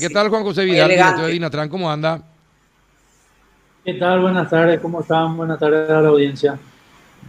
[0.00, 1.68] ¿Qué tal, Juan José Vidal, director de Dinatran?
[1.68, 2.22] ¿Cómo anda?
[3.84, 4.20] ¿Qué tal?
[4.20, 5.36] Buenas tardes, ¿cómo están?
[5.36, 6.56] Buenas tardes a la audiencia.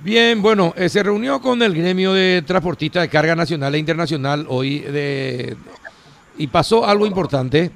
[0.04, 4.46] Bien, bueno, eh, se reunió con el gremio de transportistas de carga nacional e internacional
[4.48, 5.58] hoy de,
[6.38, 7.72] y pasó algo importante.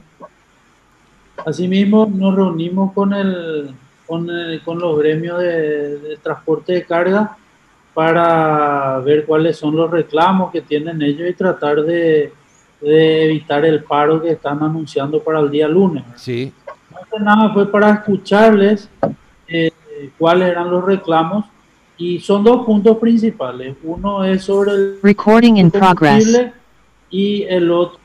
[1.43, 3.73] Asimismo, nos reunimos con, el,
[4.05, 4.29] con,
[4.63, 7.35] con los gremios de, transporte de carga
[7.95, 12.31] para ver cuáles son los reclamos que tienen ellos y tratar de
[12.83, 16.03] de evitar el paro que están anunciando para el día lunes.
[16.15, 16.51] Sí.
[17.19, 18.89] Nada, fue para escucharles
[19.47, 19.71] eh,
[20.17, 21.45] cuáles eran los reclamos
[21.97, 23.75] y son dos puntos principales.
[23.83, 26.51] Uno es sobre el recording in progress
[27.09, 27.99] y el otro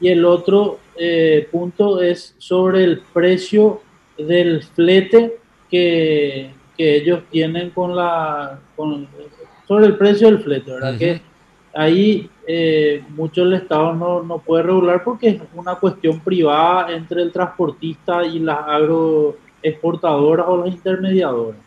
[0.00, 3.80] y el otro eh, punto es sobre el precio
[4.18, 5.38] del flete
[5.70, 9.08] que, que ellos tienen con la con,
[9.66, 10.98] sobre el precio del flete, ¿verdad?
[10.98, 11.22] Que
[11.74, 17.22] ahí eh, mucho el Estado no, no, puede regular porque es una cuestión privada entre
[17.22, 21.60] el transportista y las agroexportadoras o las intermediadoras.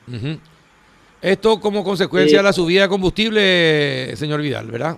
[1.22, 4.98] Esto como consecuencia de la subida de combustible, señor Vidal, ¿verdad?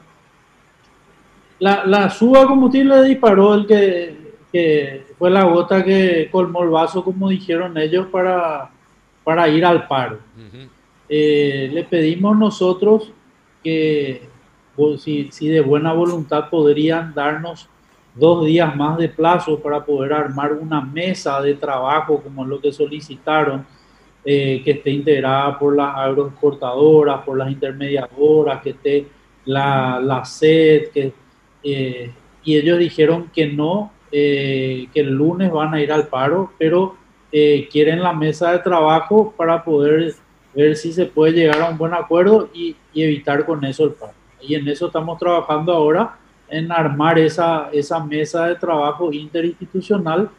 [1.60, 6.70] La, la suba de combustible disparó el que, que, fue la gota que colmó el
[6.70, 8.70] vaso, como dijeron ellos, para,
[9.24, 10.20] para ir al paro.
[11.10, 13.12] Eh, le pedimos nosotros
[13.64, 14.28] que
[14.98, 17.68] si, de buena voluntad podrían darnos
[18.16, 22.60] dos días más de plazo para poder armar una mesa de trabajo como es lo
[22.60, 23.66] que solicitaron,
[24.26, 29.08] eh, que esté integrada por las agroexportadoras, por las intermediadoras, que esté
[29.46, 31.14] la, la SED, que,
[31.64, 32.12] eh,
[32.44, 36.96] y ellos dijeron que no, eh, que el lunes van a ir al paro, pero
[37.70, 40.16] quieren la mesa de trabajo para poder
[40.56, 43.92] ver si se puede llegar a un buen acuerdo y, y evitar con eso el
[43.92, 46.18] paro y en eso estamos trabajando ahora,
[46.50, 50.30] en armar esa, esa mesa de trabajo interinstitucional.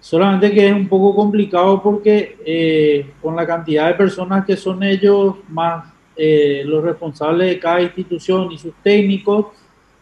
[0.00, 4.82] Solamente que es un poco complicado porque eh, con la cantidad de personas que son
[4.82, 9.46] ellos, más eh, los responsables de cada institución y sus técnicos,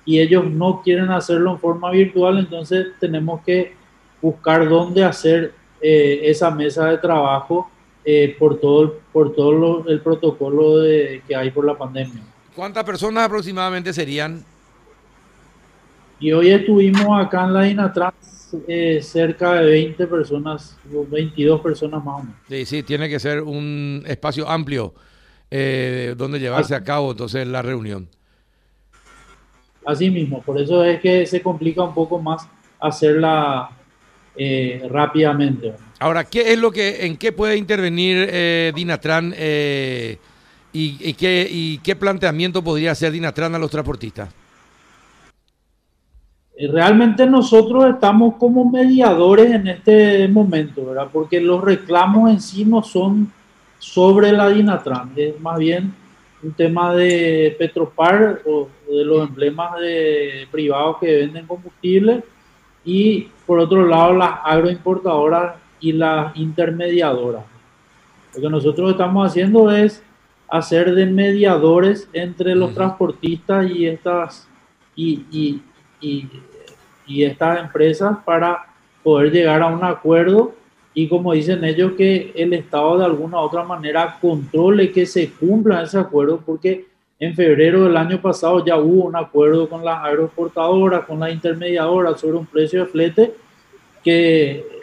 [0.05, 3.75] y ellos no quieren hacerlo en forma virtual, entonces tenemos que
[4.21, 7.71] buscar dónde hacer eh, esa mesa de trabajo
[8.39, 12.23] por todo, por todo el protocolo que hay por la pandemia.
[12.55, 14.45] ¿Cuántas personas aproximadamente serían?
[16.19, 22.21] Y hoy estuvimos acá en la Inatrans eh, cerca de 20 personas, 22 personas más
[22.21, 22.37] o menos.
[22.49, 24.93] Sí, sí, tiene que ser un espacio amplio
[25.51, 28.09] eh, donde llevarse a cabo entonces la reunión.
[29.87, 32.47] Así mismo, por eso es que se complica un poco más
[32.81, 33.71] hacerla
[34.37, 35.73] eh, rápidamente.
[36.01, 38.31] Ahora, ¿qué es lo que, en qué puede intervenir
[38.75, 39.35] Dinatran?
[40.73, 44.29] ¿Y, qué, ¿Y qué planteamiento podría hacer Dinatran a los transportistas?
[46.57, 51.09] Eh, realmente nosotros estamos como mediadores en este momento, ¿verdad?
[51.13, 53.33] Porque los reclamos en sí no son
[53.79, 55.95] sobre la Dinatran, es más bien
[56.43, 62.23] un tema de Petropar o de los emblemas de privados que venden combustible
[62.85, 67.45] y por otro lado las agroimportadoras y las intermediadoras.
[68.35, 70.03] Lo que nosotros estamos haciendo es
[70.51, 74.49] hacer de mediadores entre los transportistas y estas,
[74.97, 75.63] y, y,
[77.07, 78.67] y, estas empresas para
[79.03, 80.55] poder llegar a un acuerdo.
[80.93, 85.31] Y como dicen ellos que el Estado de alguna u otra manera controle que se
[85.31, 86.87] cumpla ese acuerdo porque
[87.21, 92.21] en febrero del año pasado ya hubo un acuerdo con las aeroportadoras, con las intermediadoras
[92.21, 93.35] sobre un precio de flete
[94.03, 94.80] que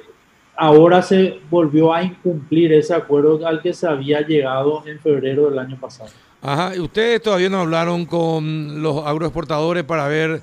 [0.58, 5.60] ahora se volvió a incumplir ese acuerdo al que se había llegado en febrero del
[5.60, 6.10] año pasado.
[6.42, 10.42] Ajá, y ustedes todavía no hablaron con los agroexportadores para ver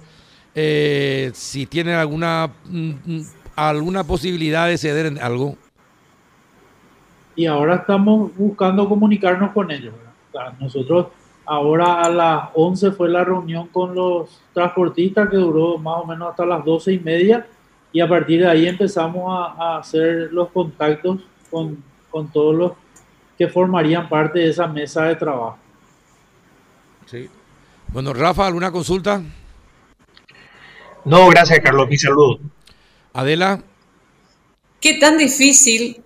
[0.54, 3.22] eh, si tienen alguna, mm, mm,
[3.56, 5.56] alguna posibilidad de ceder en algo.
[7.36, 9.94] Y ahora estamos buscando comunicarnos con ellos.
[10.60, 11.08] nosotros
[11.46, 16.30] ahora a las 11 fue la reunión con los transportistas que duró más o menos
[16.30, 17.46] hasta las 12 y media
[17.94, 19.24] y a partir de ahí empezamos
[19.56, 22.72] a, hacer los contactos con, con, todos los
[23.38, 25.56] que formarían parte de esa mesa de trabajo.
[27.06, 27.30] Sí.
[27.88, 29.22] Bueno, Rafa, ¿alguna consulta?
[31.04, 31.88] No, gracias, Carlos.
[31.88, 32.40] Mi saludo.
[33.12, 33.62] Adela.
[34.80, 36.02] ¿Qué tan difícil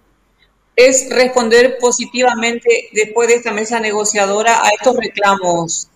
[0.76, 5.88] es responder positivamente después de esta mesa negociadora a estos reclamos,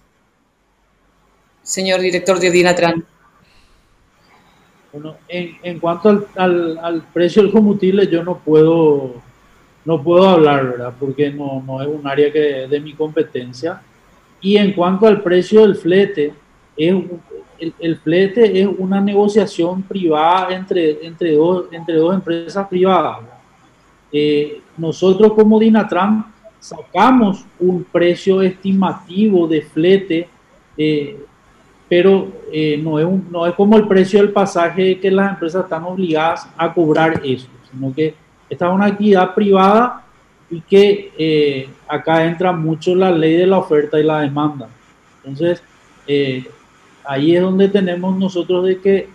[1.63, 3.12] señor director de Dinatran?
[4.93, 9.15] Bueno, en, en cuanto al, al, precio del combustible, yo no puedo,
[9.87, 10.95] no puedo hablar, ¿verdad?
[11.01, 13.81] Porque no, no es un área que de mi competencia.
[14.41, 16.35] Y en cuanto al precio del flete,
[16.77, 16.95] es,
[17.79, 23.21] el, flete es una negociación privada entre, entre, dos, entre dos empresas privadas.
[24.13, 26.27] Eh, nosotros como Dinatran
[26.59, 30.29] sacamos un precio estimativo de flete,
[30.77, 31.19] eh,
[31.93, 35.85] pero eh, no, es no es como el precio del pasaje que las empresas están
[35.85, 38.15] obligadas a cobrar eso, sino que
[38.49, 40.03] esta es una actividad privada
[40.49, 44.71] y que acá entra mucho la ley de la oferta y la demanda.
[45.19, 45.63] Entonces,
[47.05, 49.11] ahí es donde tenemos nosotros de que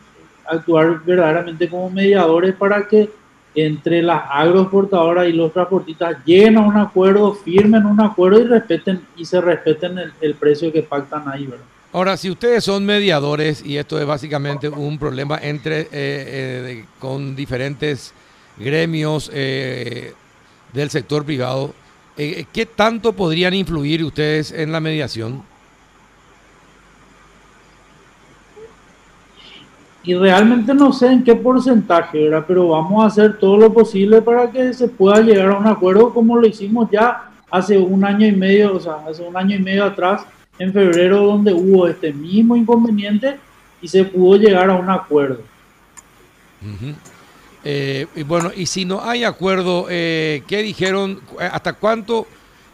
[0.46, 3.10] actuar verdaderamente como mediadores para que
[3.56, 9.02] entre las agroexportadoras y los transportistas lleguen a un acuerdo, firmen un acuerdo y respeten
[9.16, 11.66] y se respeten el, precio que pactan ahí, ¿verdad?
[11.94, 17.36] Ahora, si ustedes son mediadores y esto es básicamente un problema entre eh, eh, con
[17.36, 18.14] diferentes
[18.58, 20.14] gremios eh,
[20.74, 21.74] del sector privado,
[22.18, 25.44] ¿qué tanto podrían influir ustedes en la mediación?
[30.08, 32.46] y realmente no sé en qué porcentaje, ¿verdad?
[32.48, 36.14] Pero vamos a hacer todo lo posible para que se pueda llegar a un acuerdo
[36.14, 39.60] como lo hicimos ya hace un año y medio, o sea, hace un año y
[39.60, 40.26] medio atrás,
[40.60, 43.38] en febrero, donde hubo este mismo inconveniente
[43.82, 45.42] y se pudo llegar a un acuerdo.
[47.64, 51.20] Eh, y bueno, y si no hay acuerdo, eh, ¿qué dijeron?
[51.40, 52.28] ¿Hasta cuánto,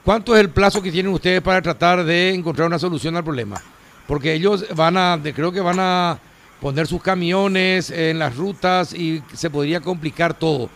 [0.03, 3.61] cuánto es el plazo que tienen ustedes para tratar de encontrar una solución al problema?
[4.07, 6.19] Porque ellos van a, creo que van a
[6.61, 10.69] poner sus camiones en las rutas y se podría complicar todo.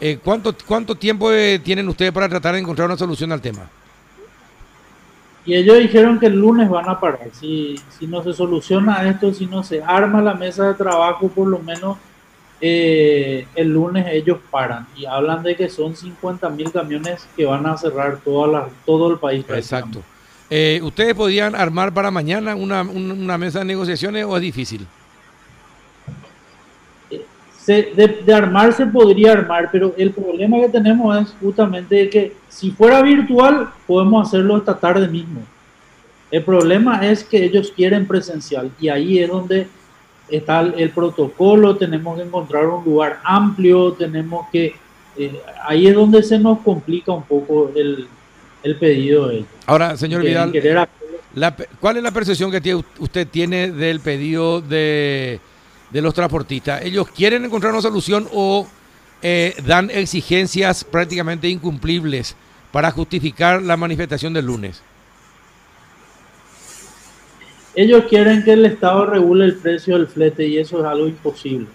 [0.00, 3.70] Eh, ¿cuánto, ¿Cuánto tiempo eh, tienen ustedes para tratar de encontrar una solución al tema?
[5.44, 7.28] Y ellos dijeron que el lunes van a parar.
[7.32, 11.48] Si, si no se soluciona esto, si no se arma la mesa de trabajo, por
[11.48, 11.98] lo menos
[12.60, 14.86] eh, el lunes ellos paran.
[14.96, 19.12] Y hablan de que son 50 mil camiones que van a cerrar toda la, todo
[19.12, 19.44] el país.
[19.48, 20.02] Exacto.
[20.82, 24.86] ¿Ustedes podrían armar para mañana una, una mesa de negociaciones o es difícil?
[27.66, 33.02] De, armar se podría armar, pero el problema que tenemos es justamente que si fuera
[33.02, 35.42] virtual, podemos hacerlo esta tarde mismo.
[36.30, 39.66] El problema es que ellos quieren presencial y ahí es donde
[40.28, 44.74] está el, protocolo, tenemos que encontrar un lugar amplio, tenemos que...
[45.16, 48.08] Eh, ahí es donde se nos complica un poco el,
[48.80, 50.52] pedido de Ahora, señor Vidal,
[51.80, 55.38] ¿cuál es la percepción que usted tiene del pedido de
[55.92, 56.82] de los transportistas.
[56.82, 58.66] ¿Ellos quieren encontrar una solución o
[59.20, 62.34] eh, dan exigencias prácticamente incumplibles
[62.72, 64.82] para justificar la manifestación del lunes?
[67.74, 71.68] Ellos quieren que el Estado regule el precio del flete y eso es algo imposible.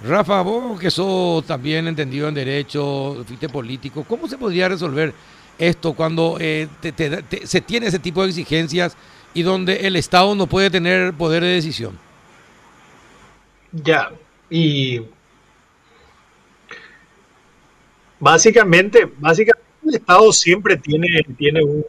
[0.00, 5.12] Rafa, vos que sos también entendido en derecho, fuiste político, ¿cómo se podría resolver
[5.58, 6.68] esto cuando eh,
[7.42, 8.96] se tiene ese tipo de exigencias
[9.34, 11.98] y donde el Estado no puede tener poder de decisión.
[13.72, 14.10] Ya,
[14.48, 15.02] y
[18.18, 21.84] básicamente, básicamente el Estado siempre tiene, tiene un,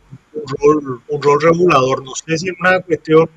[0.60, 2.04] rol, un rol regulador.
[2.04, 3.30] No sé si es una cuestión,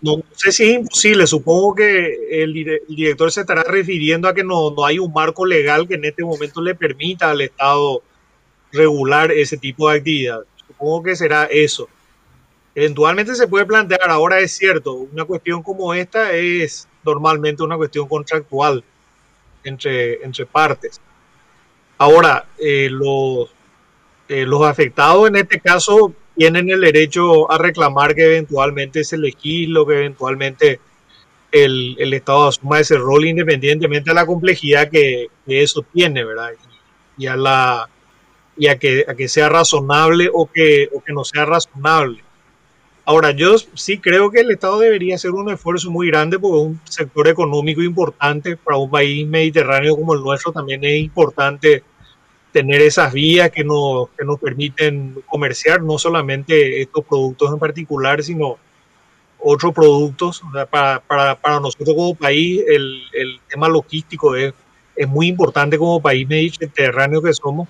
[0.00, 1.26] no, sé si es imposible.
[1.26, 2.52] Supongo que el,
[2.88, 6.24] director se estará refiriendo a que no, no hay un marco legal que en este
[6.24, 8.02] momento le permita al Estado
[8.72, 10.40] regular ese tipo de actividad.
[10.66, 11.88] Supongo que será eso.
[12.76, 18.06] Eventualmente se puede plantear, ahora es cierto, una cuestión como esta es normalmente una cuestión
[18.06, 18.84] contractual
[19.64, 21.00] entre, entre partes.
[21.96, 23.48] Ahora, eh, los,
[24.28, 29.86] eh, los afectados en este caso tienen el derecho a reclamar que eventualmente se legislo,
[29.86, 30.78] que eventualmente
[31.52, 36.50] el, el, Estado asuma ese rol independientemente de la complejidad que, eso tiene, ¿verdad?
[37.16, 37.88] Y, a, la,
[38.54, 42.25] y a, que, a que sea razonable o que, o que no sea razonable.
[43.08, 46.80] Ahora, yo sí creo que el Estado debería hacer un esfuerzo muy grande porque un
[46.90, 51.84] sector económico importante para un país mediterráneo como el nuestro también es importante
[52.50, 58.24] tener esas vías que nos, que nos permiten comerciar no solamente estos productos en particular,
[58.24, 58.58] sino
[59.38, 60.42] otros productos.
[60.68, 64.52] para, para, para, nosotros como país, el, el tema logístico es,
[64.96, 67.68] es, muy importante como país mediterráneo que somos.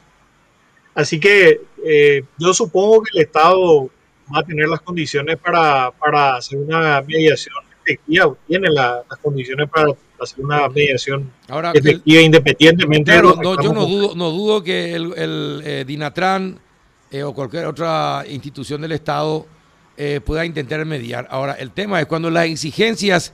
[0.95, 3.90] Así que eh, yo supongo que el Estado
[4.35, 7.54] va a tener las condiciones para, para hacer una mediación
[7.85, 11.30] efectiva, tiene las condiciones para hacer una mediación
[11.75, 16.59] efectiva independientemente de no, yo no dudo, no dudo que el, el eh, Dinatran
[17.11, 19.47] eh, o cualquier otra institución del Estado
[19.97, 21.26] eh, pueda intentar mediar.
[21.30, 23.33] Ahora, el tema es cuando las exigencias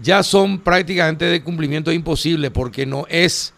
[0.00, 3.54] ya son prácticamente de cumplimiento imposible, porque no es,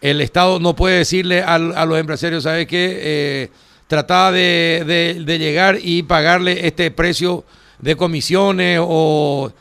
[0.00, 3.50] el Estado no puede decirle a los empresarios, ¿sabes qué?
[3.90, 7.44] Trataba de, llegar y pagarle este precio
[7.80, 9.52] de comisiones o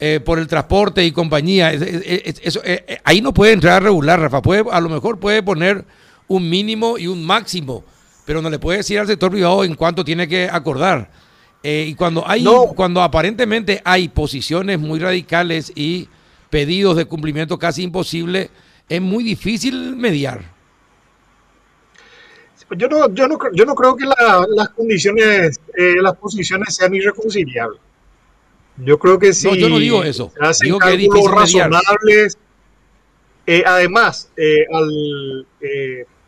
[0.00, 1.70] eh, por el transporte y compañía.
[1.70, 4.40] Eso, eh, ahí no puede entrar a regular, Rafa.
[4.40, 5.84] Puede, a lo mejor puede poner
[6.28, 7.84] un mínimo y un máximo,
[8.24, 11.10] pero no le puede decir al sector privado en cuánto tiene que acordar.
[11.62, 12.42] y cuando hay,
[12.74, 16.08] cuando aparentemente hay posiciones muy radicales y
[16.48, 18.50] pedidos de cumplimiento casi imposible,
[18.88, 20.53] es muy difícil mediar.
[22.70, 27.80] Yo no, yo no, yo no creo que las condiciones, eh, las posiciones sean irreconciliables.
[28.78, 29.46] Yo creo que sí.
[29.46, 30.32] No, yo no digo eso.
[30.40, 32.38] hacen digo que es razonables.
[33.46, 35.46] Eh, además, eh, al,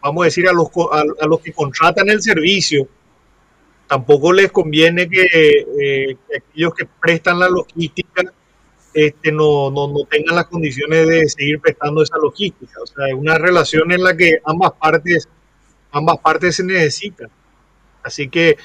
[0.02, 2.86] vamos a decir, a los, a, los que contratan el servicio,
[3.88, 8.22] tampoco les conviene que aquellos que prestan la logística
[8.96, 12.80] este, no, no, no, tengan las condiciones de seguir prestando esa logística.
[12.82, 15.28] O sea, es una relación en la que ambas partes
[15.96, 17.28] ambas partes se necesitan.
[18.02, 18.56] Así que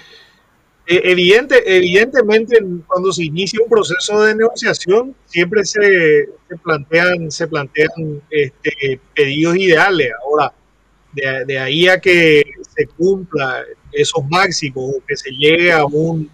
[0.87, 6.29] eh, evidente, evidentemente cuando se inicia un proceso de negociación siempre se,
[6.63, 10.09] plantean, se plantean este, pedidos ideales.
[10.25, 10.53] Ahora,
[11.13, 12.43] de, ahí a que
[12.75, 16.29] se cumpla esos máximos o que se llegue a un,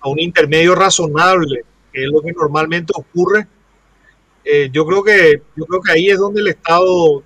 [0.00, 3.46] a un intermedio razonable, que es lo que normalmente ocurre,
[4.44, 7.22] eh, yo creo que yo creo que ahí es donde el Estado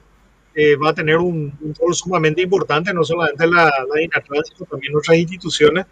[0.61, 5.17] eh, va a tener un, rol sumamente importante, no solamente la, la sino también otras
[5.17, 5.87] instituciones,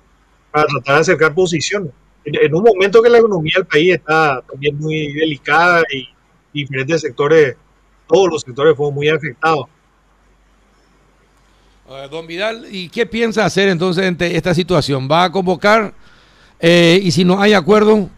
[0.50, 1.92] para tratar de acercar posiciones.
[2.25, 6.08] En, un momento que la economía del país está también muy delicada y
[6.52, 7.56] diferentes sectores,
[8.08, 9.66] todos los sectores fueron muy afectados.
[12.11, 15.06] don Vidal, ¿y qué piensa hacer entonces ante esta situación?
[15.08, 15.94] ¿Va a convocar
[16.58, 18.11] eh, y si no hay acuerdo?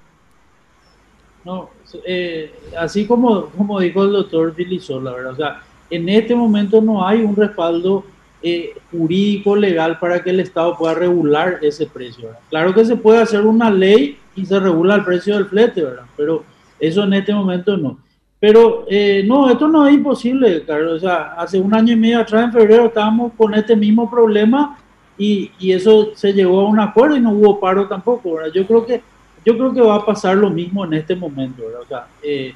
[1.44, 1.68] No,
[2.06, 4.54] eh, así como, como dijo el doctor
[5.02, 5.32] la ¿verdad?
[5.32, 8.04] O sea, en este momento no hay un respaldo
[8.42, 12.30] eh, jurídico legal para que el Estado pueda regular ese precio.
[12.50, 16.04] Claro que se puede hacer una ley y se regula el precio del flete, ¿verdad?
[16.16, 16.44] Pero
[16.78, 17.98] eso en este momento no.
[18.40, 20.98] Pero eh, no, esto no es imposible, Carlos.
[20.98, 24.78] O sea, hace un año y medio atrás, en febrero, estábamos con este mismo problema
[25.16, 28.52] y, y eso se llegó a un acuerdo y no hubo paro tampoco, ¿verdad?
[28.54, 29.02] Yo creo que,
[29.44, 31.80] yo creo que va a pasar lo mismo en este momento, ¿verdad?
[31.82, 32.54] O sea, eh,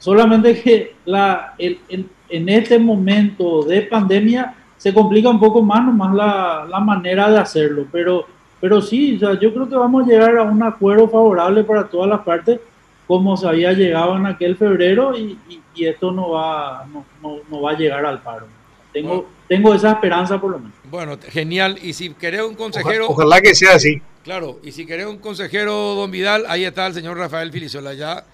[0.00, 5.84] solamente que la, el, el en este momento de pandemia se complica un poco más
[5.84, 8.26] nomás la, la manera de hacerlo, pero,
[8.60, 11.88] pero sí, o sea, yo creo que vamos a llegar a un acuerdo favorable para
[11.88, 12.58] todas las partes,
[13.06, 15.38] como se había llegado en aquel febrero, y,
[15.74, 17.04] y, esto no va, no,
[17.50, 18.46] no, va a llegar al paro.
[18.92, 20.74] Tengo, tengo esa esperanza por lo menos.
[20.90, 21.78] Bueno, genial.
[21.82, 23.08] Y si querés un consejero...
[23.08, 24.00] Ojalá, que sea así.
[24.24, 28.24] Claro, y si querés un consejero, don Vidal, ahí está el señor Rafael Filisola, ya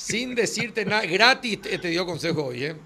[0.00, 2.76] sin decirte nada, gratis te, te dio consejo hoy, ¿eh?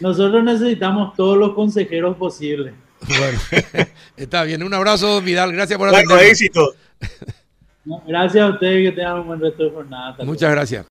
[0.00, 2.74] Nosotros necesitamos todos los consejeros posibles.
[3.06, 3.38] Bueno,
[4.16, 4.64] está bien.
[4.64, 5.52] Un abrazo, Vidal.
[5.52, 6.18] Gracias por atender.
[6.26, 6.74] éxito.
[8.06, 10.16] Gracias a ustedes que tengan un buen resto de jornada.
[10.24, 10.84] Muchas gracias.